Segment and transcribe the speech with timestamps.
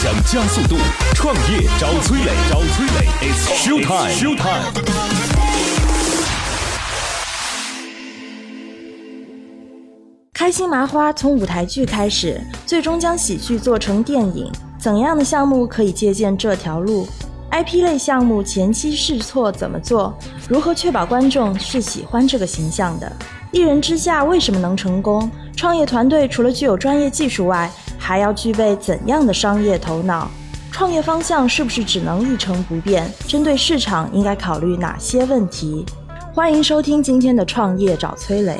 [0.00, 0.76] 想加速度，
[1.12, 4.72] 创业找崔磊，找崔磊，It's show time，show time。
[10.32, 14.48] 开心麻花从舞台剧开始，最终将喜剧做成电影，
[14.78, 17.08] 怎样的项目可以借鉴这条路
[17.50, 20.16] ？IP 类项目前期试错怎么做？
[20.48, 23.12] 如何确保观众是喜欢这个形象的？
[23.50, 25.28] 一人之下为什么能成功？
[25.56, 27.68] 创业团队除了具有专业技术外，
[27.98, 30.30] 还要具备怎样的商业头脑？
[30.70, 33.04] 创业方向是不是只能一成不变？
[33.26, 35.84] 针对市场应该考虑哪些问题？
[36.32, 38.56] 欢迎收听今天的创业找崔磊。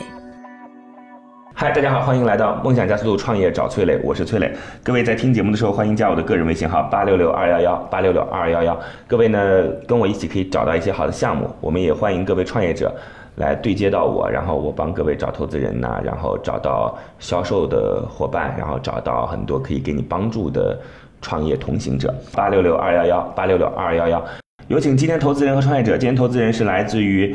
[1.54, 4.52] 嗨，大家好，欢迎来到梦想加速度创业找崔磊，我是崔磊。
[4.82, 8.78] 各位在听节目的时候，欢迎加我的个人微信号八六六二幺幺八六六二幺幺。
[9.06, 11.48] 各位呢，跟我一起可以找到一些好的项目。
[11.60, 12.94] 我们也欢迎各位创业者
[13.38, 20.78] 来对接到我，然后我帮各位找投资人呐、然后找到销售的伙伴，然后找到很多可以给你帮助的
[21.22, 22.14] 创业同行者。
[22.32, 24.22] 八六六二幺幺八六六二幺幺。
[24.66, 25.96] 有请今天投资人和创业者。
[25.96, 27.34] 今天投资人是来自于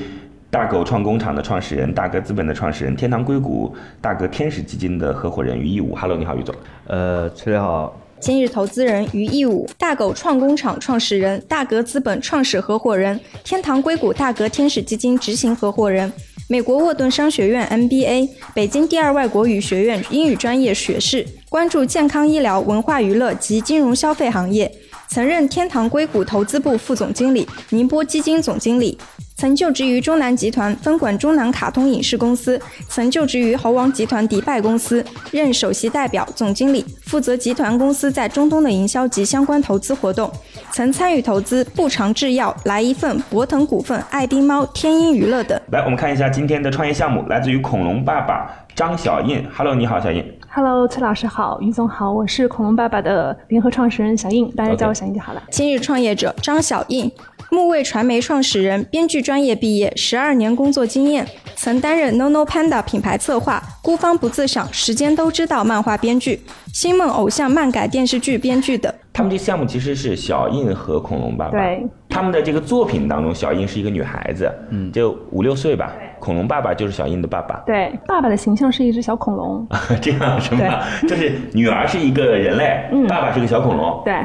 [0.52, 5.96] 大狗创工厂的创始人、大格资本的创始人、天堂硅谷大格天使基金的合伙人于义武。
[5.96, 6.54] Hello，你好，于总。
[6.86, 16.10] 呃，崔磊好，今日投资人于义武，大狗创工厂创始人，大格资本创始合伙人，天堂硅谷大格天使基金执行合伙人，
[16.48, 24.74] 美国沃顿商学院 MBA，北京第二外国语学院英语专业学士，关注健康医疗、文化娱乐及金融消费行业，
[25.10, 28.98] 曾任天堂硅谷投资部副总经理、宁波基金总经理。
[29.44, 40.32] 曾就职于中南集团，分管中南卡通影视公司；曾就职于猴王集团迪拜公司，任首席代表、总经理，负责集团公司在中东的营销及相关投资活动。
[40.72, 45.60] 曾参与投资步长制药、来一份、博腾股份、爱丁猫、天鹰娱乐等。
[45.74, 49.46] 来，我们看一下今天的创业项目，来自于恐龙爸爸张小印。
[49.54, 50.24] Hello，你好，小印。
[50.50, 55.44] Hello，崔老师好，于总好，我是恐龙爸爸的联合创始人小印，大家叫我小印就好了。
[55.52, 57.12] 今日创业者张小印，
[57.54, 61.24] 木卫传媒创始人，编剧专业毕业，十二年工作经验，
[61.56, 66.42] 曾担任 NoNo Panda 品牌策划，孤芳不自赏，时间都知道漫画编剧，
[66.74, 68.92] 星梦偶像漫改电视剧编剧等。
[69.14, 71.52] 他们这项目其实是小印和恐龙爸爸。
[71.52, 75.94] 对，他们的这个作品当中，小印是一个女孩子，嗯，就五六岁吧。
[76.20, 79.68] 恐龙爸爸就是小印的爸爸，对，爸爸的形象是一只小恐龙，
[80.02, 80.80] 这样是吗？
[81.08, 84.16] 就是女儿是一个人类，嗯爸爸是个小恐龙，对，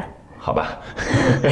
[0.48, 0.78] 好吧？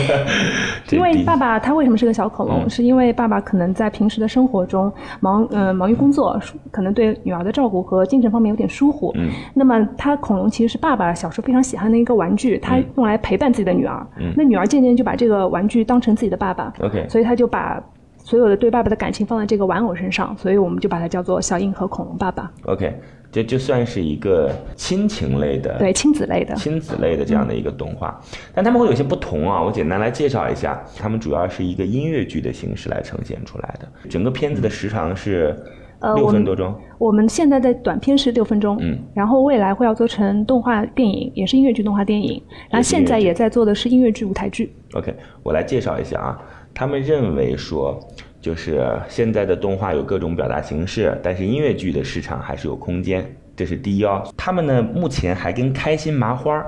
[0.91, 2.65] 因为爸爸他为什么是个小恐龙？
[2.65, 4.91] 嗯是因为爸爸可能在平时的生活中
[5.21, 6.41] 忙，呃，忙于工作，
[6.71, 9.13] 可能对女儿的照顾和精神方面有点疏忽。
[9.17, 14.07] 嗯，那么他恐龙其实是爸爸小时候非常喜欢的一个玩具，他用来陪伴自己的女儿。
[14.19, 16.73] 嗯那女儿渐渐就把这个玩具当成自己的爸爸。
[16.81, 17.79] OK 所以他就把
[18.19, 22.51] 所有的对爸爸的感情放在这个玩偶身上，所以我们就把它叫做小印和恐龙爸爸。
[22.65, 22.93] OK，
[23.31, 26.55] 这就算是一个亲情类的，对，亲子类的。
[26.55, 28.19] 亲子类的这样的一个动画，
[28.55, 29.63] 但他们会有些不同啊。
[29.63, 34.09] 我简单来介绍一下，他们主要是一个音乐剧的形式来呈现出来的。
[34.09, 35.55] 整个片子的时长是
[36.01, 44.75] 六呃我们分多钟，我们现在的短片是六分钟，嗯，然后未来会要做成动画电影，也是音乐剧动画电影，然后现在也在做的是音乐剧舞台剧。
[44.95, 46.39] OK，我来介绍一下啊。
[46.75, 47.99] 他们认为说，
[48.47, 54.23] 就是现在的动画有各种表达形式，但是音乐剧的市场还是有空间，这是第一哦。
[54.37, 56.65] 他们呢，目前还跟开心麻花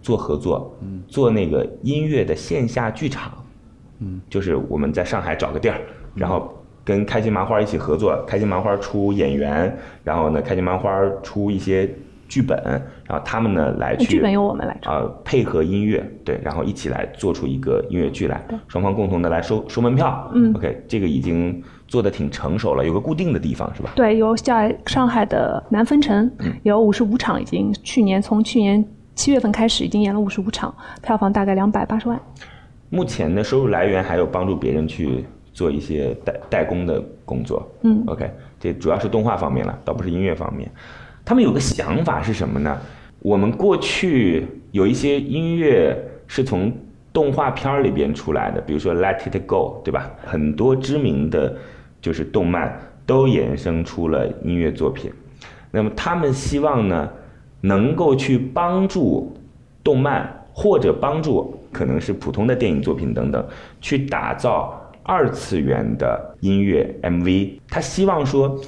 [0.00, 3.32] 做合作，嗯，做那个音乐的线下剧场，
[3.98, 5.80] 嗯，就是我们在上海找个地儿，
[6.14, 11.92] 然后跟开心麻花一起合作，开心麻花出演员，然后呢，开心麻花出一些
[12.28, 12.56] 剧本，
[13.06, 14.90] 然后他们呢来去剧本由我们来出。
[14.90, 20.30] 啊、配合音乐，对，然后一起来做出一个音乐剧来，双方共同的来收收门票。
[20.34, 23.90] 嗯，OK，这个已经做的挺成熟了，有个固定的地方是吧？
[23.96, 28.84] 对，有在上海的南分城嗯有五十五场，已经去年从去年
[29.14, 32.20] 七月份开始已经演了五十五场，票房大概两百八十万。
[32.90, 37.66] 目前的收入来源还有帮助别人去做一些代代工的工作。
[37.82, 38.30] 嗯，OK，
[38.60, 40.70] 这主要是动画方面了，倒不是音乐方面。
[41.28, 42.80] 他们有个想法是什么呢？
[43.18, 45.94] 我们过去有一些音乐
[46.26, 46.72] 是从
[47.12, 50.10] 动画片儿里边出来的，比如说《Let It Go》，对吧？
[50.24, 51.54] 很多知名的
[52.00, 55.12] 就是动漫都衍生出了音乐作品。
[55.70, 57.06] 那么他们希望呢，
[57.60, 59.36] 能够去帮助
[59.84, 63.46] 动漫或者帮助可能是普通的电影作品等等，
[63.82, 67.58] 去打造二次元的音乐 MV。
[67.68, 68.58] 他希望说，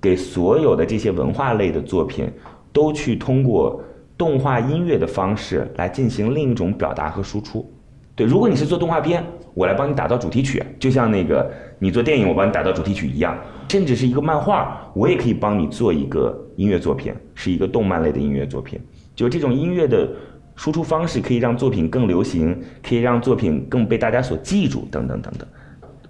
[0.00, 2.30] 给所有的这些文化类的作品，
[2.72, 3.82] 都去通过
[4.16, 7.70] 动画音乐的方式来进行另一种表达和输出。
[8.14, 9.24] 对，如果你是做动画片，
[9.54, 13.38] 我来帮你打造主题曲，就像那个你做电影，我帮你打造主题曲一样，
[13.68, 18.78] 甚至是一个漫画，我也可以帮你做一个音乐作品，是一个动漫类的音乐作品。
[19.14, 20.08] 就这种音乐的
[20.54, 25.48] 输出方式可以让作品更流行，可以让作品更被大家所记住，等等等等。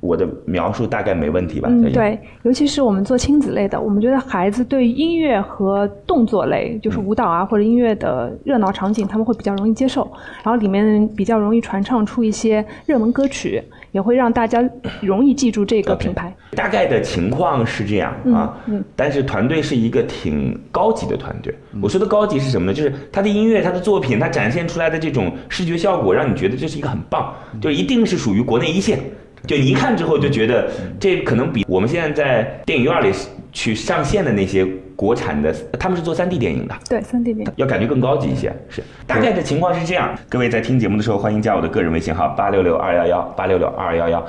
[0.01, 1.69] 我的描述大概没问题吧？
[1.71, 10.11] 嗯，对，尤其是我们做亲子类的，我们觉得孩子对音乐和动作类，就是舞蹈啊或者音乐的热闹场景，他们会比较容易接受，
[10.43, 13.63] 然后里面比较容易传唱出一些热门歌曲，
[13.93, 14.67] 也会让大家
[15.03, 16.35] 容易记住这个品牌。
[16.57, 21.55] 大概的情况是这样啊，嗯但是团队是一个挺高级的团队。
[21.83, 22.75] 我说的高级是什么呢？
[22.75, 28.99] 就是他的音乐、他的作品，他展现出来的这种视觉效果，让你觉得这是一个很棒，就一定是属于国内一线。
[29.47, 33.13] 就你一看之后就觉得，这可能比我们现在在电影院里
[33.53, 34.65] 去上线的那些
[34.95, 37.53] 国产的，他们是做 3D 电影的，对，三 D 电影。
[37.57, 38.53] 要感觉更高级一些。
[38.69, 40.15] 是，大概的情况是这样。
[40.29, 44.25] 各位在听节目的时候，欢迎加我的个人微信号八六六二幺幺八六六二幺幺。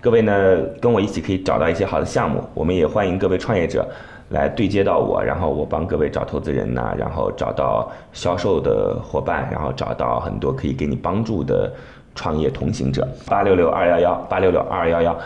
[0.00, 0.32] 各位呢，
[0.80, 2.42] 跟我一起可以找到一些好的项目。
[2.54, 3.86] 我们也欢迎各位创业者
[4.30, 11.70] 来对接到我，然后我帮各位找投资人呐、然后找到销售的伙伴，然后找到很多可以给你帮助的
[12.14, 13.06] 创业同行者。
[13.26, 15.16] 八六六二幺幺八六六二幺幺。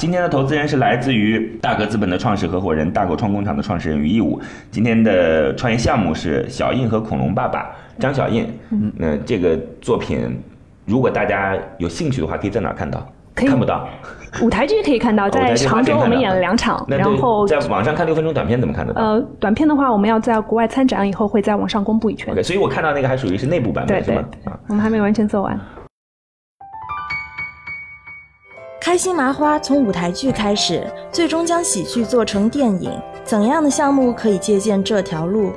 [0.00, 4.40] 今天的投资人是来自于大格资本的创始合伙人、大狗创工厂的创始人于义武。
[4.70, 8.52] 今天的创业项目是小印和恐龙爸爸张小印。
[8.70, 10.36] 嗯，那这个作品，
[10.84, 13.06] 如果大家有兴趣的话，可以在哪看到？
[13.36, 13.88] 可以看不到。
[14.42, 19.00] 舞台剧可以看到， 在剧花钱看到常州我们演了两场，然后在网上看六分钟短片怎么看得到？
[19.00, 22.42] 呃，短片的话，我们要在国外参展以后会在网上公布一圈 OK，。
[22.42, 24.24] 所以我看到那个还属于是内部版本是吗？
[24.46, 25.56] 啊，我们还没完全做完。
[28.94, 32.92] 开心麻花从舞台剧开始，最终将喜剧做成电影，
[33.24, 35.52] 怎样的项目可以借鉴这条路？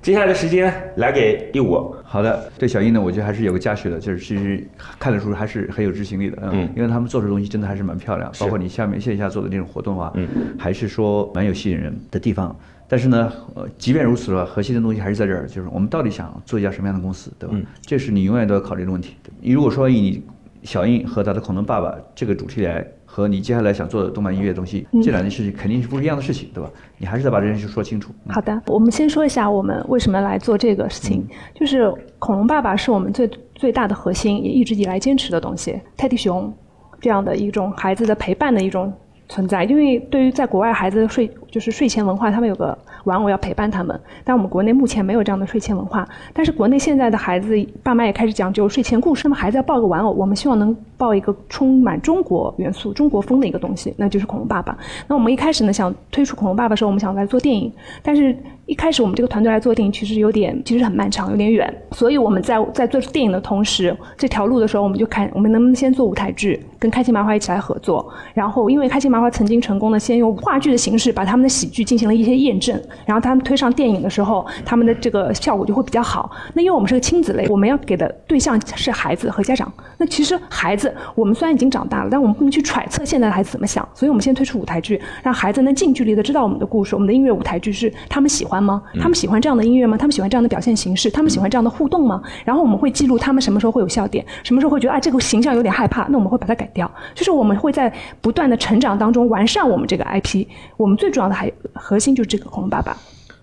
[0.00, 1.92] 接下来的时间来给第五。
[2.04, 4.64] 好的，对小英呢，我觉得还是有个嘉许的，就是其实
[4.96, 12.56] 看得出还是很有执行力的，嗯嗯，因为他们做出的东西真的还是蛮漂亮，包括你下面线下做的那种活动啊，嗯，还是说蛮有吸引人的地方。
[12.86, 17.56] 但是呢，呃，即便如此的话，核心的东西还是在这儿，就是我们到底想做一家什么样的公司，对吧？
[17.58, 19.16] 嗯这是你永远都要考虑的问题。
[19.40, 20.22] 你如果说以你
[20.64, 26.70] 小印和他的恐龙爸爸这个主题来和你接下来想做的动漫音乐的东西，这两件事情肯定是不是一样的事情，对吧？
[26.98, 28.12] 你还是得把这件事说清楚。
[28.24, 31.24] 嗯好的，我们先说一下我们为什么来做这个事情，
[31.54, 35.80] 就是恐龙爸爸是我们最最大的核心，也一直以来坚持的东西。
[35.96, 36.52] 泰迪熊
[37.00, 38.92] 这样的一种孩子的陪伴的一种
[39.34, 46.06] 存在，因为对于在国外孩子的睡就是睡前文化，他们有个玩偶要陪伴他们，但我们国内目前没有这样的睡前文化。
[46.32, 54.78] 但是国内现在的孩子爸妈也开始讲究睡前故事，那么孩子要抱个玩偶，我们希望能抱一个充满中国元素、中国风的一个东西，那就是恐龙爸爸。
[55.08, 57.72] 那我们一开始呢想推出恐龙爸爸的时候，我们想来做电影，
[58.04, 58.36] 但是
[58.66, 68.08] 一开始我们这个团队来做电影，其实有点其实很漫长，有点远，所以我们在在做电影的同时，这条路的时候，我们就看我们能不能先做舞台剧，跟开心麻花一起来合作。
[68.32, 76.30] 然后因为开心麻花曾经成功的先用话剧的形式把他们的喜剧进行了一些验证，然后他们推上电影的时候，他们的这个效果就会比较好。
[76.52, 79.70] 那因为我们是个亲子类，我们要给的对象是孩子和家长。
[79.98, 88.82] 那其实孩子，我们虽然已经长大了，但我们不能去揣测现在的孩子怎么想，所以我们先推出舞台剧，让孩子能近距离的知道我们的故事，我们的音乐舞台剧是他们喜欢吗？
[89.00, 89.96] 他们喜欢这样的音乐吗？
[89.96, 91.10] 他们喜欢这样的表现形式？
[91.10, 92.22] 他们喜欢这样的互动吗？
[92.44, 96.90] 然后我们会记录他们什么时候会有笑点，什么时候会觉得啊这个形象有点害怕，那我们会把它改掉。
[97.14, 100.46] 就是我们会在不断的成长当当中完善我们这个 IP。
[100.78, 102.96] 我们最重要的还核心就是这个恐龙爸爸。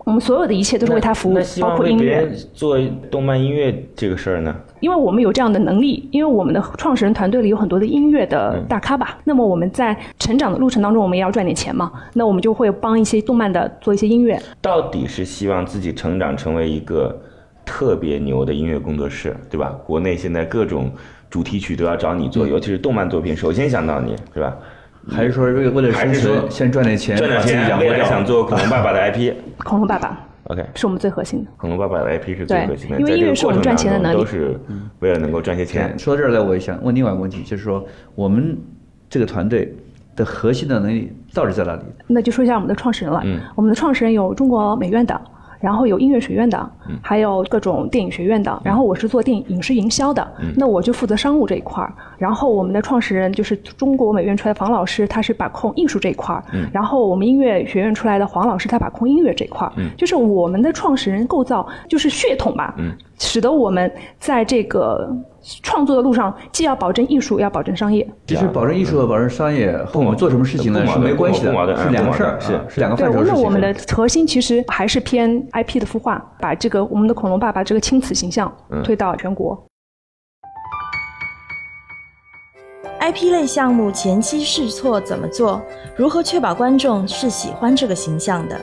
[0.04, 2.28] 我们所有的一切都是为他服务那希，包望括音乐。
[2.52, 2.76] 做
[3.08, 4.52] 动漫音乐这个事儿呢？
[4.80, 9.16] 因为我们有这样的能力，因为我们的创始人团队里有很多的音乐的大咖吧。
[9.22, 11.92] 那么我们在成长的路程当中，我们也要赚点钱嘛。
[12.14, 14.36] 那我们就会帮一些动漫的做一些音乐。
[14.60, 17.16] 到底是希望自己成长成为一个
[17.64, 19.70] 特别牛的音乐工作室，对吧？
[19.86, 20.90] 国内现在各种
[21.30, 24.56] 主题曲都要找你做，尤其是动漫作品，首先想到你，是吧？
[25.08, 27.92] 还是说为了为了生还是说存，先赚点钱，赚点钱，养活掉？
[27.92, 29.34] 未来想做恐龙爸爸的 IP。
[29.64, 31.50] 恐龙爸爸 OK，是我们最核心的。
[31.56, 34.58] 恐龙爸爸的 IP 是最核心的，因为音乐是我们赚钱的能力都是
[35.00, 35.96] 为了能够赚些钱。
[35.98, 38.56] 说到这儿来，我也想问另外一个问题，就是说我们
[39.08, 39.74] 这个团队
[40.16, 41.82] 的核心的能力到底在哪里？
[42.06, 43.20] 那就说一下我们的创始人了。
[43.24, 45.20] 嗯我们的创始人有中国美院的，
[45.62, 48.60] 然后有音乐学院的，嗯还有各种电影学院的。
[48.64, 51.94] 然后我是做电影影视营销的，嗯那我就负责商务这一块儿。
[52.18, 56.44] 然后我们的创始人就是中国美院出来的房老师，他是把控艺术这一块儿。
[56.52, 59.72] 嗯然后我们音乐学院出来的黄老师，他把控音乐这一块儿。
[59.96, 65.08] 就是我们的创始人构造就是血统吧，嗯使得我们在这个
[65.62, 68.08] 创作的路上，既要保证艺术，要保证商业。
[68.26, 73.40] 其实保证艺术和保证商业和我们做什么事情呢是没关系的是两个事儿，是两个对范畴的事情。
[73.40, 79.60] 那我们的核心其实还是偏 IP 的孵化，把这个我们的恐龙爸爸这个亲子形象嗯推到全国。
[83.00, 85.60] IP 类项目前期试错怎么做？
[85.96, 88.56] 如何确保观众是喜欢这个形象的？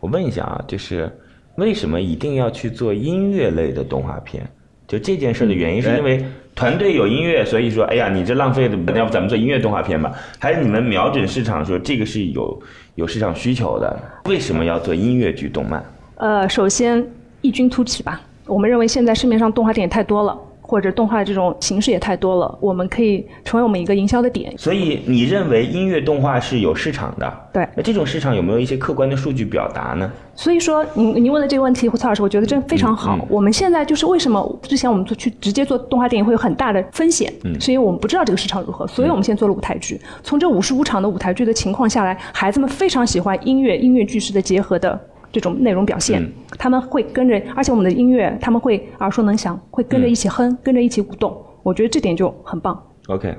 [0.00, 1.14] 我问一下啊，就是
[1.56, 4.48] 为什么一定要去做音乐类的动画片？
[4.86, 6.24] 就这件事的原因，是因为
[6.54, 10.12] 团队有音乐，所以说，哎呀，你这浪费的，要不咱们做音乐动画片吧？
[10.38, 12.62] 还是你们瞄准市场，说这个是有
[12.94, 13.98] 有市场需求的？
[14.26, 15.84] 为什么要做音乐剧动漫？
[16.16, 17.04] 呃，首先
[17.40, 18.20] 异军突起吧。
[18.46, 24.52] 我们认为现在市面上动画电影太多了，或者动画这种形式也太多了，我们可以成为我们一个营销的点。
[24.56, 27.32] 所以你认为音乐动画是有市场的？
[27.52, 27.68] 对。
[27.76, 30.10] 那这种市场有没有一些客观的数据表达呢？
[30.34, 33.18] 所以说，您您问的这个问题，胡曹老师，我觉得真非常好。
[33.28, 40.00] 我们现在就是为什么之前我们做去直接做动画电影会有很大的风险，是因为我们不知道这个市场如何，所以我们现在做了舞台剧。
[40.22, 44.98] 从这五十五场的舞台剧的情况下来，孩子们非常喜欢音乐、音乐剧式的结合的。
[45.34, 46.24] 这种内容表现，
[46.56, 51.36] 他们会跟着，而且我们的音乐他们会耳熟能详，会跟着一起哼，跟着一起舞动。
[51.64, 52.80] 我觉得这点就很棒。
[53.08, 53.34] OK，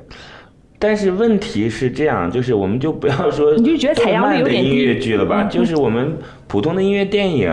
[0.77, 5.45] 但是问题是这样，就是我们就不要说 你就觉得采样率有点音乐剧了吧？
[5.45, 7.49] 就是我们普通的音乐电影，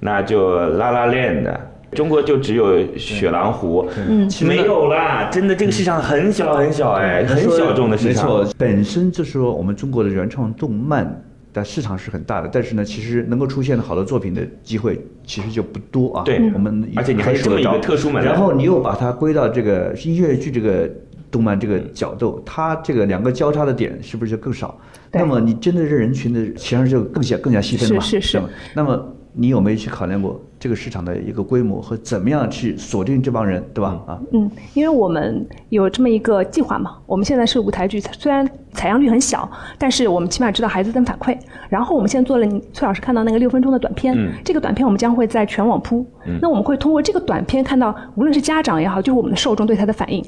[0.00, 1.60] 那就拉拉链的，
[1.92, 8.28] 中国就只有雪狼湖，嗯，没有啦，真的这个市场很小很小，哎，很小众的市场。
[8.28, 11.22] 没错，本身就是说我们中国的原创动漫。
[11.52, 16.24] 但市场是很大的，但是呢，其实能够出现好的作品的机会其实就不多啊。
[16.24, 20.90] 对，我们而且你还这么一个特殊门然后你又把它归到这个音乐剧这个
[21.30, 24.78] 动漫这个角度，它这个两个交叉的点是不是就更少？
[25.12, 28.00] 那么你针对这人群的，其实就更加更加细分嘛。
[28.00, 28.42] 是是是。
[28.74, 29.16] 那么。
[29.32, 34.00] 你有没有去考量过这个市场的一个规模和怎么样去锁定这帮人，对吧？
[34.06, 36.98] 啊，嗯，因为我们有这么一个计划嘛。
[37.06, 41.36] 我们现在是舞台剧，虽然采样率很小，但是我们起码知道孩子的反馈。
[41.68, 46.04] 然后我们现在做了崔老师看到那个六分钟的短片，这个短片我们将会在全网铺。
[46.40, 50.24] 那我们会通过这个短片看到，无论是家长也好，就是我们的受众对他的反应。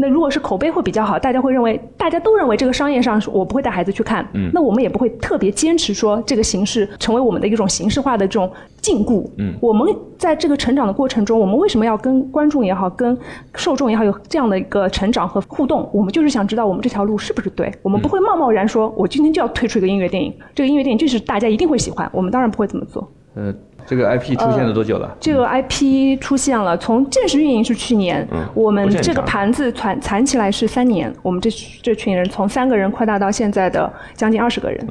[0.00, 13.16] 那如果是口碑会比较好，大家会认为，大家都认为这个商业上我不会带孩子去看，嗯，那我们也不会特别坚持说这个形式成为我们的一种形式化的这种禁锢，嗯，我们在这个成长的过程中，我们为什么要跟观众也好，跟
[13.54, 15.86] 受众也好有这样的一个成长和互动？
[15.92, 23.54] 我们就是想知道我们这条路是不是对，我们不会贸贸然说，我今天就要推出一个音乐电影，这个音乐电影就是大家一定会喜欢，我们当然不会这么做，呃。
[23.90, 25.16] 这个 IP 出现了多久了？
[25.18, 31.12] 这个 IP 出现了，从正式运营是去年，我们这个盘子攒攒起来是三年。
[31.22, 31.50] 我们这
[31.82, 34.86] 这群人从三个人扩大到现在的将近二十个人。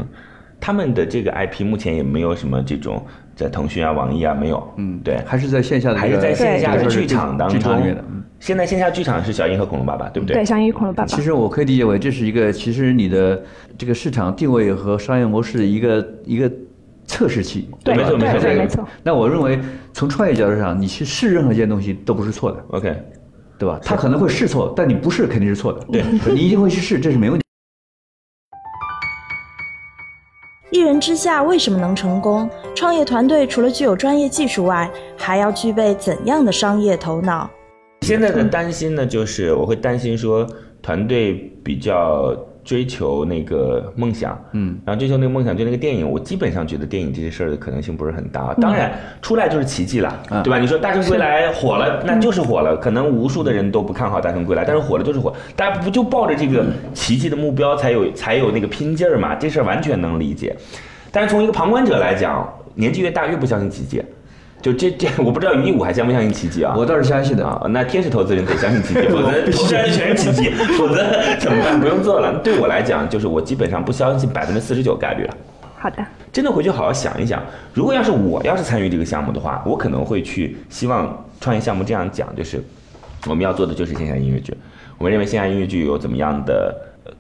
[0.59, 3.01] 他们的这个 IP 目前也没有什么这种
[3.37, 4.61] 在腾讯啊、网易啊没有。
[4.75, 7.57] 嗯，对，还是在线下的，还是在线下的剧场当中。
[7.61, 8.03] 的。
[8.41, 10.35] 现在线下剧场是小英和恐龙爸爸，对不对？
[10.35, 11.07] 对，小英与恐龙爸爸。
[11.07, 13.41] 其实我可以理解为这是一个，其实你的
[13.77, 16.51] 这个市场定位和商业模式一个一个。
[17.09, 18.87] 测试期，对，没错，没错，没错。
[19.01, 19.59] 那我认为，
[19.91, 22.95] 从创业角度上，你去试任何一件东西都不是错的，OK，
[23.57, 23.79] 对吧？
[23.83, 27.43] 他可能会试错，但你不试肯定是错的，对，你一定会去试，这是没问题。
[30.71, 32.47] 一人之下为什么能成功？
[32.75, 37.49] 创业团队除了具有专业技术外，还要具备怎样的商业头脑？
[38.01, 40.47] 现在的担心呢，就是我会担心说，
[40.79, 42.37] 团队比较。
[42.69, 48.53] 追求那个梦想，嗯，然后追求那个梦想，就那个电影，我基本上觉得电影这些事儿的可能性不是很大。
[48.61, 50.59] 当然，出来就是奇迹了，对吧？
[50.59, 52.77] 你说《大圣归来》火了，那就是火了。
[52.77, 55.33] 可能无数的人都不看好《大圣归来》，但是火了就是火。
[55.55, 59.33] 大家不就抱着这个奇迹的目标才有才有那个拼劲儿嘛？
[59.33, 60.55] 这事儿完全能理解。
[61.11, 63.99] 但是从一个旁观者来讲，年纪越大越不相信奇迹。
[64.61, 66.75] 就这这，我不知道于一五还相不相信奇迹啊？
[66.77, 67.65] 我倒是相信的啊。
[67.69, 70.97] 那天使投资人得相信奇迹，否则 投资人全是奇迹， 否则
[71.39, 71.79] 怎么办？
[71.79, 72.39] 不用做了。
[72.43, 75.37] 对我来讲，就是我基本上不相信百分之四十九概率了。
[75.77, 77.41] 好的，真的回去好好想一想。
[77.73, 82.61] 如果要是我要是参与这个项目的话，我可能会去希望创业项目这样讲，就是
[83.27, 84.53] 我们要做的就是线下音乐剧。
[84.97, 86.75] 我们认为线下音乐剧有怎么样的？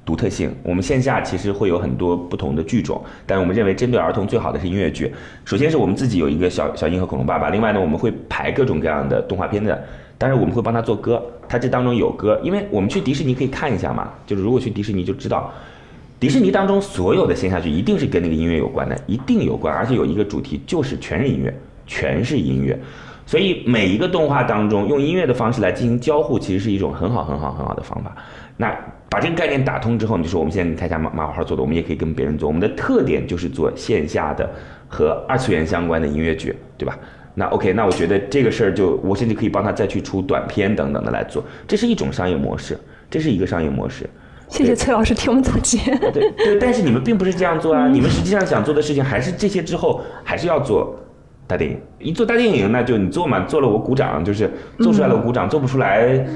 [0.05, 5.13] 独特性，我们线下其实会有很多不同的剧种，但我们认为针对儿童最好的是音乐剧。
[5.45, 9.81] 首先是我们自己有一个小小鹰和恐龙爸爸，另外呢我们会排各种各样的动画片的，
[10.17, 15.51] 但是我们会帮他做歌，他这当中有歌，因为我们去迪士尼可以看一下嘛，就是如果去迪士尼就知道，
[16.19, 21.53] 迪士尼当中所有的线下剧一定是跟那个音乐有关的，一定有关，而且有一个主题就是全是音乐，
[21.87, 22.77] 全是音乐，
[23.25, 28.15] 所以每一个动画当中用音乐的方式来进行交互，其实是一种很好很好很好的方法。
[28.61, 28.77] 那
[29.09, 32.45] 把这个概念打通之后，你就说我们现在台下马马好好做的，我们也可以跟别人做。
[32.45, 34.49] 我们的特点就是做线下的
[34.89, 36.99] 和二次元相关的音乐剧，对吧？
[37.35, 42.77] 那 OK，那我觉得这个事儿就我甚至可以帮他再去出短片等等的来做，这是一种商业模式，
[43.09, 44.09] 这是一个商业模式。
[44.49, 45.77] 谢谢崔老师替我们总结。
[46.11, 50.93] 对对，但是你们并不是这样做啊，你们实际上想做的事情还是这些之后还是要做
[51.47, 51.79] 大电影。
[51.97, 56.27] 一做大电影，那就你做嘛，做了我鼓掌，就是做出来了我鼓掌，做不出来。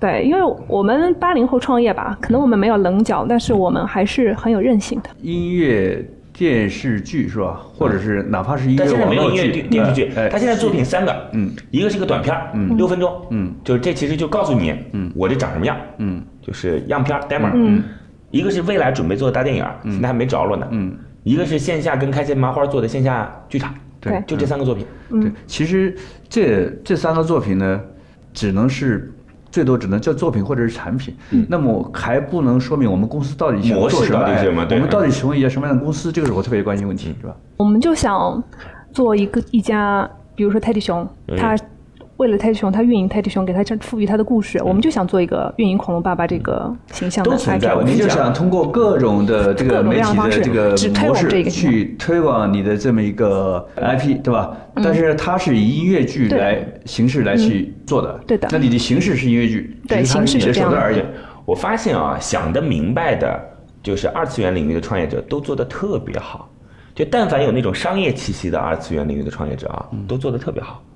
[0.00, 5.10] 对，因为我们八零后创业吧，可能我们没有棱角，但是我们还是很有韧性的。
[5.20, 6.02] 音乐
[6.32, 7.60] 电视剧是吧？
[7.74, 10.10] 或者是哪怕是音乐但现在没有音乐剧电电视剧。
[10.16, 17.82] 哎，他现在作品三个，嗯，一个是个短片，嗯，六分钟，嗯，就是这其实就告诉你，嗯，我这长什么样，嗯，就是样片 demo，嗯，
[18.30, 24.22] 一个是未来准备做的大电影，现在还没着落呢，嗯，一个是线下跟开心麻花做的线下剧场，对。
[24.26, 25.94] 就这三个作品，对，其实
[26.26, 27.78] 这这三个作品呢，
[28.32, 29.12] 只能是
[29.50, 31.14] 最多只能叫作品或者是产品，
[31.48, 34.12] 那么还不能说明我们公司到底想模式做什
[34.52, 37.34] 么，我们到底成为一家什么样的公司，这个是我特别关心问题，是吧？
[37.56, 38.42] 我们就想
[38.92, 41.56] 做一个一家，比如说泰迪熊，它
[42.20, 54.54] 为了泰迪熊，他运营泰迪熊，给它赋予他的故事，我们就想做一个运营恐龙爸爸这个形象的都存在我跟你讲你就想通过各种的这个各种各媒体样的这个模式广这个去推广你的这么一个 IP，对吧？
[54.74, 61.02] 但是它是以音乐剧来形式来去做的，对的那你的形式是音乐剧，对只是它的形式是这样的手段而已。
[61.46, 63.40] 我发现啊，想得明白的，
[63.82, 66.50] 就是二次元领域的创业者都做得特别好。
[66.94, 70.82] 就但凡有那种商业气息的二次元领域的创业者啊，都做得特别好。
[70.84, 70.86] 嗯，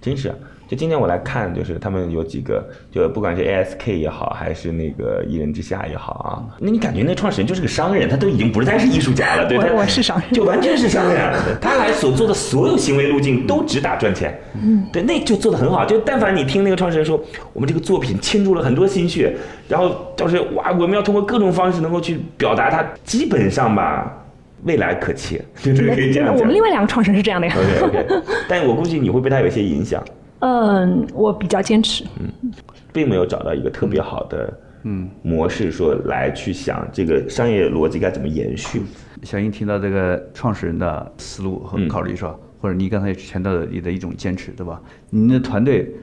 [0.00, 0.32] 真是。
[0.68, 2.62] 就今天我来看，就是他们有几个，
[2.92, 11.34] 就不管是 ASK 也好，还是那个一人之下也好啊，那你感觉那创始人就是个商人，他都已经不再是艺术家了，对我他我是商人就完全是商人。
[11.58, 14.38] 他来所做的所有行为路径都只打赚钱。
[14.62, 15.86] 嗯，对，那就做的很好。
[15.86, 17.18] 就但凡你听那个创始人说，
[17.54, 19.34] 我们这个作品倾注了很多心血，
[19.70, 24.22] 然后就是哇，我们要通过各种方式能够去表达它，基本上吧，
[24.64, 26.54] 未来可期， 就是可以这样讲我们。
[26.54, 27.54] 另外两个创始人是这样的呀。
[27.56, 28.06] OK OK，
[28.48, 30.02] 但我估计你会被他有一些影响，
[30.40, 32.04] 嗯，我比较坚持。
[32.20, 32.52] 嗯
[32.90, 38.82] 并没有找到一个特别好的嗯模式，说来去想这个商业逻辑该怎么延续。
[39.22, 42.34] 小英听到这个创始人的思路和考虑是吧？
[42.60, 44.80] 或者你刚才强调的你的一种坚持，对吧？
[45.10, 45.94] 你的团队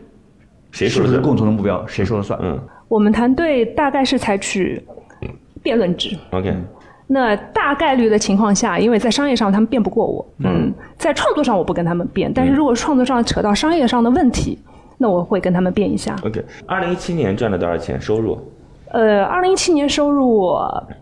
[0.72, 1.86] 是不是谁说的共同的目标？
[1.88, 2.40] 谁说了算？
[2.42, 2.58] 嗯
[2.88, 4.82] 我们团队大概是采取
[5.64, 6.16] 辩论制。
[6.30, 6.54] ，OK，
[7.08, 14.58] 那大概率的情况下，因为在商业上他们辩不过我，嗯，在创作上我不跟他们辩，但是如果创作上扯到商业上的问题，
[14.98, 16.16] 那我会跟他们辩一下。
[16.24, 18.02] OK，二零一七年赚了多少钱？
[18.02, 18.38] 收入？
[18.92, 20.56] 呃，二零一七年收入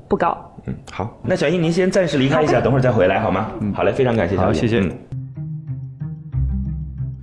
[0.08, 3.52] 不高，嗯，好，那小英您先暂时离开一下，等会儿再回来好吗？
[3.62, 4.92] 嗯，好嘞，非常感谢小英，好谢谢嗯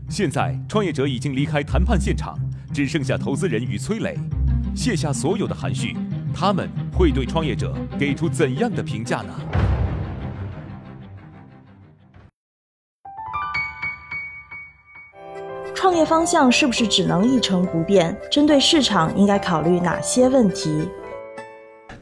[0.08, 2.34] 现在，创业者已经离开谈判现场，
[2.72, 4.16] 只剩下投资人与崔磊。
[4.74, 5.96] 卸下所有的含蓄，
[6.34, 9.34] 他们会对创业者给出怎样的评价呢？
[15.74, 18.16] 创业方向是不是只能一成不变？
[18.30, 20.88] 针对市场应该考虑哪些问题？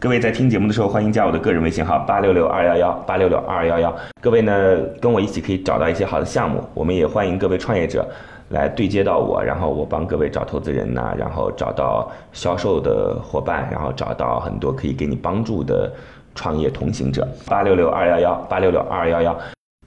[0.01, 3.97] 各位在听节目的时候，欢迎加我的个人微信号八六六二幺幺八六六二幺幺。
[4.21, 4.53] 各位呢，
[5.01, 6.63] 跟我一起可以找到一些好的项目。
[6.75, 8.09] 我们也欢迎各位创业者
[8.49, 15.93] 来对接到我，然后我帮各位找投资人呐、然后找到销售的伙伴，然后找到很多可以给你帮助的
[16.35, 17.27] 创业同行者。
[17.47, 19.39] 八六六二幺幺八六六二幺幺。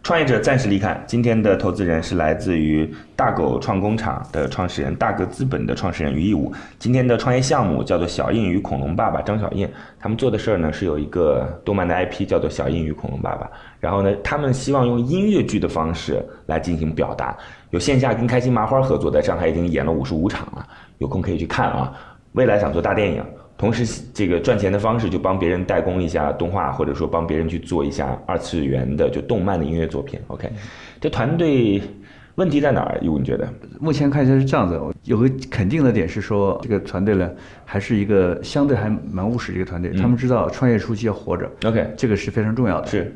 [0.03, 0.99] 创业者暂时离开。
[1.05, 6.51] 今天的投资人是来自于大狗创工厂的创始人、大格资本的创始人于义武。
[6.79, 9.69] 今天的创业项目叫做“小印与恐龙爸爸”，张小印
[9.99, 13.47] 他们做的事儿呢是有一个动漫的 IP 叫做“小印与恐龙爸爸”。
[13.79, 17.37] 然后呢，他们希望用音乐剧的方式来进行表达。
[17.71, 20.65] 有线下跟开心麻花合作，在上海已经演了五十五场了，
[20.99, 21.91] 有空可以去看啊。
[22.33, 23.23] 未来想做大电影。
[23.57, 30.19] 同时，这个赚钱的方式就帮别人代工一下动画，或者说帮别人去做一下二次元的就动漫的音乐作品。
[30.27, 30.49] OK，
[30.99, 31.79] 这团队
[32.35, 32.97] 问题在哪儿？
[33.01, 33.47] 你觉得？
[33.79, 37.29] 目前看起来是这样子，有个肯定的点是说，这个团队呢
[37.63, 42.87] 还是一个相对还蛮务实的一个团队，他们知道创业初期要活着 OK 这个是非常重要的。
[42.87, 43.15] 是，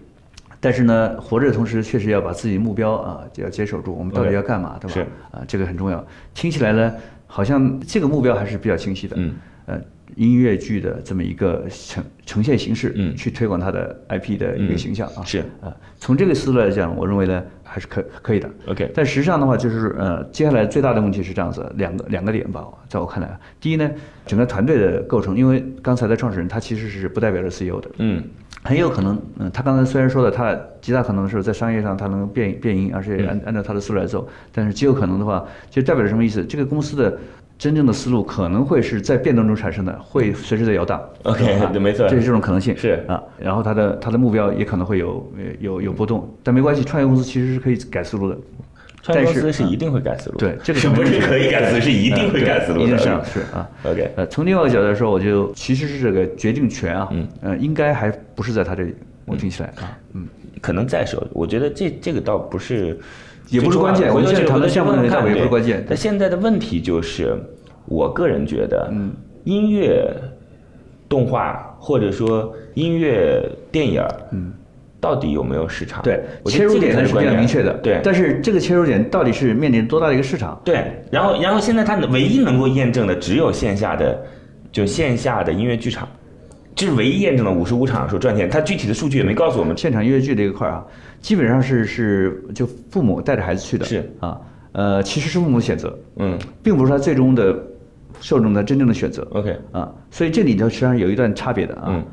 [0.66, 4.94] 但是呢，活着的同时确实要把自己目标啊就要坚守住，我们到底要干嘛，对吧？
[4.96, 6.04] 是啊，这个很重要。
[6.34, 6.92] 听起来呢，
[7.28, 9.16] 好像这个目标还是比较清晰的。
[9.20, 9.36] 嗯，
[9.68, 9.80] 呃，
[10.16, 15.24] 音乐剧的这么一个呈呈现形式，嗯去推广它的 IP 的一个嗯形象啊。
[15.24, 18.50] 是啊，从这个思路来讲，我认为呢还是可可以的。
[18.66, 23.88] OK 但实际上的话，就是呃，接下来最大的问题是这样子，两个两个点吧，在我看来，第一呢，
[24.26, 28.24] 整个团队的构成，因为刚才的创始人他其实是不代表着 CEO 的，嗯
[28.66, 36.44] 很有可能，嗯，他刚才虽然说了，他极大可能是在商业上他能变变赢，而且按按照他的思路来走，但是极有可能的话，就代表着什么意思？
[36.44, 37.16] 这个公司的
[37.60, 41.00] 真正的思路可能会是在变动中产生的，会随时在摇荡。
[41.24, 43.22] OK，啊对没错这是这种可能性是啊。
[43.38, 48.36] 然后他的他的目标也可能会有呃有有波动，但没关系，创业公司其实是可以改思路的。
[49.06, 50.48] 创业公但是司是一定会改思路的。
[50.48, 51.82] 对，这个是不是可以改思路？
[51.82, 52.98] 是一定会改思路的。
[52.98, 53.70] 是是啊。
[53.84, 58.96] OK 呃，从另外一个角度来说，我就其实是这个决定权啊，嗯呃，应该还不是在他这里。
[59.26, 60.28] 我听起来啊，嗯，
[60.62, 63.00] 可能在手，我觉得这这个倒不是，
[63.50, 67.36] 也不是关键我们现在去回头去谈的项目的范围也不是关键但现在的问题就是，
[67.86, 69.12] 我个人觉得，嗯，
[69.44, 70.12] 音乐、
[71.10, 74.54] 动画或者说音乐电影，嗯，
[75.06, 76.02] 到底有没有市场？
[76.02, 77.72] 对，切入点呢是比较明确的。
[77.84, 80.60] 对，但是这个切入点到底是面临多大的一个市场？
[80.66, 84.20] 对，然后然后现在它唯一能够验证的只有线下的，
[84.72, 86.08] 就线下的音乐剧场，
[86.74, 88.50] 这是唯一验证的五十五场说赚钱。
[88.50, 89.78] 它具体的数据也没告诉我们。
[89.78, 90.84] 现场音乐剧这一块啊，
[91.22, 94.42] 基本上是是就父母带着孩子去的，是啊，
[94.72, 97.56] 呃，其实是父母的选择，嗯并不是他最终的
[98.20, 99.28] 受众的真正的选择。
[99.32, 101.86] ，OK，啊，所以这里头实际上有一段差别的啊。
[101.90, 102.04] 嗯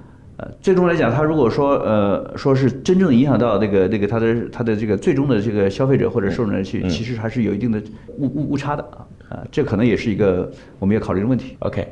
[0.43, 7.81] 呃，最终来讲，他如果说呃说是真正影响到那个那个他的他的这个最终的这个消费者或者受众人去，嗯其实还是有一定的
[8.19, 10.51] 误误误差的啊啊，这可能也是一个
[10.81, 11.57] 我们要考虑的问题。
[11.61, 11.87] OK，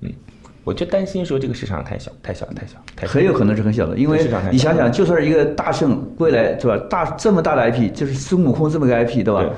[0.00, 0.10] 嗯，
[0.64, 3.12] 我就担心说这个市场太小，太小，太小，太小。
[3.12, 6.82] 很有可能是很小的，因为你想想，就算是一个大圣归来，对吧？
[6.88, 9.40] 大这么大的 IP，就是孙悟空这么个 IP，对吧？
[9.40, 9.50] 呃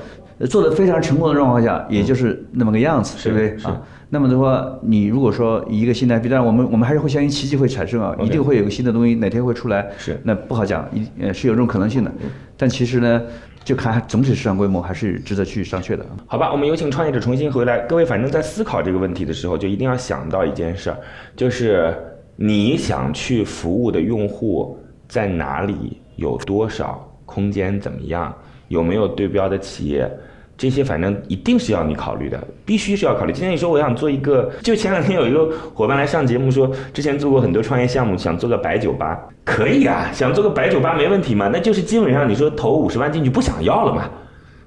[0.49, 3.81] 做的非常成功的状况下，也就是那么个样子，是对不对是啊？
[4.09, 12.11] 那么的话，你如果说以一个新的 IP，当然我们我们还是会相信奇迹会产生啊，一定会有个新的东西哪天会出来，是那不好讲，一呃是有这种可能性的，
[12.57, 13.21] 但其实呢，
[13.63, 16.05] 就看总体市场规模还是值得去商榷的。
[16.27, 17.79] 好吧，我们有请创业者重新回来。
[17.79, 20.97] 各位，反正在思考这个问题的时候，就一定要想到一件事儿，
[21.35, 21.95] 就是
[22.35, 28.33] 你想去服务的用户在哪里，有多少，空间怎么样，
[28.67, 30.09] 有没有对标的企业。
[30.57, 33.33] 这些反正一定是要你考虑的，必须是要考虑。
[33.33, 44.09] 今天你说我想做一个，就前两天有一个伙伴来上节目说，之前做过很多创业项目，想做个白酒吧，可以啊，想做个白酒吧没问题嘛，那就是基本上你说投五十万进去不想要了嘛，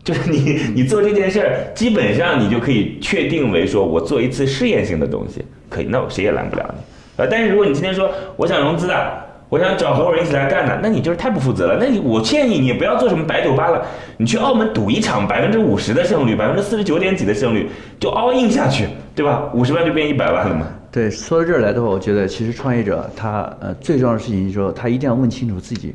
[0.04, 6.82] 就是你你做这件事儿，基本上你就可以确定为说我做一次试验性的东西，可以，那我谁也拦不了你。
[7.16, 11.78] 呃，但是如果你今天说我想融资啊，我想找合伙人一起来干的，那你就是太不负责了。
[11.80, 13.86] 那你我建议你也不要做什么白酒吧了，
[14.18, 19.50] 你去澳门赌一场百分之五十的胜率，百分之四十九点几的胜率，就 all in 下去，对吧？
[19.54, 20.68] 五十万就变一百万了嘛。
[20.90, 25.94] 对，说到这儿来的话，我觉得其实创业者他呃最重要的事情就是说，他一定要问清楚自己，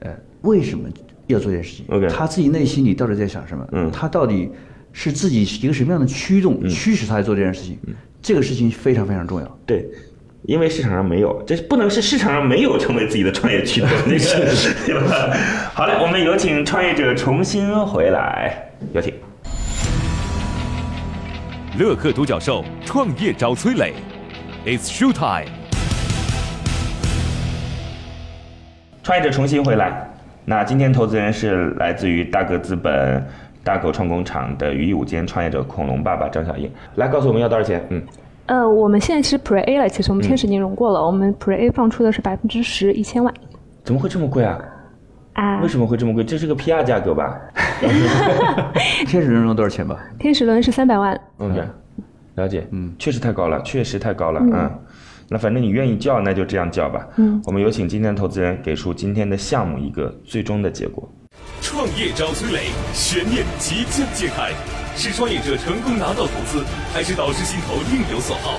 [0.00, 0.10] 呃
[0.42, 0.88] 为什么
[1.26, 3.66] 要做这件事情 OK 他自己内心里到底在想什么？
[3.72, 4.50] 嗯他到底
[4.92, 7.78] 是自己一个什么样的驱动、驱使他来做这件事情？
[7.86, 9.58] 嗯这个事情非常非常重要。
[9.64, 9.88] 对，
[10.48, 14.46] 因为市场上没有，这不能是市场上没有成为自己的创业驱动，这个
[14.86, 15.36] 对吧？
[15.74, 19.12] 好嘞，我们有请创业者重新回来，有请。
[21.78, 23.92] 乐客独角兽创业找崔磊
[24.64, 25.52] ，It's show time。
[29.02, 30.10] 创业者重新回来。
[30.46, 33.22] 那今天投资人是来自于大格资本、
[33.62, 37.86] 大狗创工厂的于五间创业者恐龙爸爸张小英，来告诉我们要多少钱？
[37.90, 38.02] 嗯，
[38.48, 43.32] 呃，我们现在是 Pre A 了，其实我们天使已经融过了，我们 Pre A 放出的是百分之十，一千万
[43.84, 44.58] 怎么会这么贵啊？
[45.34, 45.68] 啊为。
[45.68, 46.24] 什么会这么贵？
[46.24, 47.38] 这是个 PR 价格吧
[49.06, 49.98] 天使轮融多少钱吧？
[50.18, 51.62] 天使轮是三百万，？OK，
[52.36, 52.66] 了解。
[52.70, 54.40] 嗯，确实太高了，确实太高了。
[54.42, 54.70] 嗯。
[55.28, 57.06] 那反正你愿意叫，那就这样叫吧。
[57.16, 61.06] 嗯，我们有请今天的投资人给出今天的项目一个最终的结果。
[61.60, 64.52] 创业找崔磊，悬念即将揭开，
[64.98, 68.58] 是创业者成功拿到投资，还是导师心头另有所好？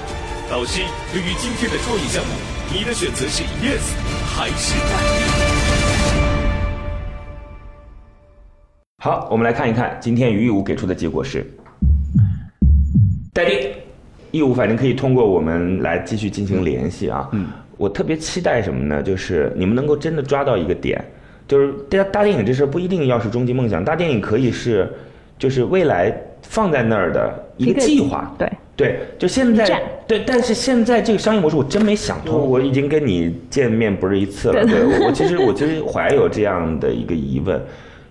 [0.50, 2.32] 导师，对于今天的创业项目，
[2.74, 3.84] 你的选择是 yes
[4.26, 4.96] 还是 no？
[9.04, 11.46] 好，我们来看一看今天于义武给出的结果是
[13.34, 13.72] 待定。
[14.32, 17.28] 义务反正可以通过我们来继续进行联系啊。
[17.34, 19.04] 嗯，我特别期待什么呢？
[19.04, 21.04] 就是你们能够真的抓到一个点，
[21.50, 24.90] 就是大大电影这事儿不一定要是终极梦想，大电影可以是
[25.38, 26.16] 就是未来
[26.50, 28.34] 放在那儿的一个计划。
[28.38, 37.62] 对，对，就现在对，但是现在这个商业模式我真没想通，我已经跟你见面不是一次了，对对我我其实我其实怀有这样的一个疑问。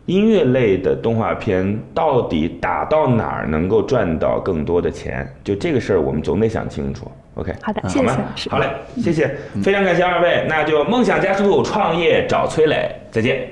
[0.07, 5.31] 音乐类的动画片到底打到哪儿能够赚到更多的钱？
[5.44, 7.11] 就这个事儿，我们总得想清楚。
[7.35, 8.37] OK，好的好吗谢谢老？
[8.37, 8.66] 师好嘞，
[9.03, 13.51] 谢谢，非常感谢二位，那就梦想加速度，创业找崔磊，再见。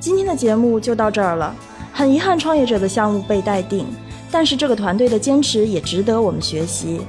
[0.00, 1.54] 今天的节目就到这儿了。
[1.92, 3.86] 很遗憾，创业者的项目被待定，
[4.34, 7.00] 但是这个团队的坚持也值得我们学习。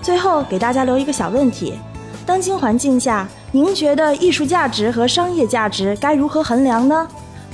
[0.00, 1.74] 最后给大家留一个小问题：
[2.24, 7.06] 当今环境下，您觉得艺术价值和商业价值该如何衡量呢？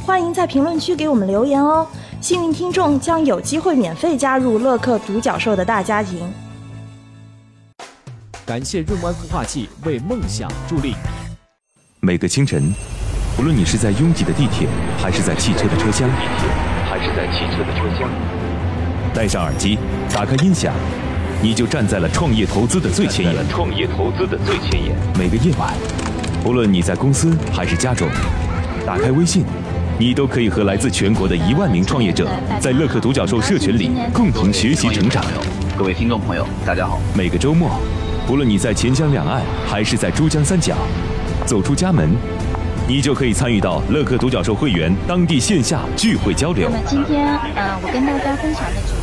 [0.06, 1.84] 欢迎在评论区给我们留言哦。
[2.20, 6.32] 幸运听众将有机会免费加入乐客独角兽的大家庭。
[8.46, 10.94] 感谢润湾孵化器为梦想助力。
[11.98, 12.72] 每个清晨，
[13.40, 14.68] 无论你是在拥挤的地铁，
[15.02, 16.08] 还是在汽车的车厢，
[16.88, 18.45] 还是在汽车的车厢。
[19.16, 19.78] 戴上耳机，
[20.12, 20.74] 打开音响，
[21.40, 23.34] 你就站在了创业投资的最前沿。
[23.48, 24.94] 创业投资的最前沿。
[25.18, 25.72] 每个夜晚，
[26.44, 28.06] 不论你在公司还是家中，
[28.84, 29.42] 打开微信，
[29.98, 32.28] 你都可以和来自全国的一万名创业者，
[32.60, 35.24] 在乐客独角兽社群里共同学习成长。
[35.78, 37.00] 各位听众朋友，大家好。
[37.14, 37.70] 每个周末，
[38.26, 40.76] 不论你在钱江两岸还是在珠江三角，
[41.46, 42.10] 走出家门，
[42.86, 46.68] 你就可以参与到乐客独角兽会员当地线下聚会交流。
[46.70, 48.92] 那么今天，呃，我跟大家分享的主